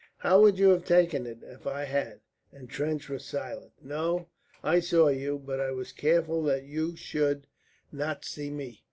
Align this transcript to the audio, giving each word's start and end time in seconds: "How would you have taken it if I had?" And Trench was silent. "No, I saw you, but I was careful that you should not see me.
"How 0.17 0.41
would 0.41 0.57
you 0.57 0.69
have 0.69 0.83
taken 0.83 1.27
it 1.27 1.43
if 1.43 1.67
I 1.67 1.83
had?" 1.83 2.21
And 2.51 2.67
Trench 2.67 3.07
was 3.07 3.23
silent. 3.23 3.73
"No, 3.83 4.29
I 4.63 4.79
saw 4.79 5.09
you, 5.09 5.37
but 5.37 5.59
I 5.59 5.69
was 5.69 5.91
careful 5.91 6.41
that 6.45 6.63
you 6.63 6.95
should 6.95 7.45
not 7.91 8.25
see 8.25 8.49
me. 8.49 8.79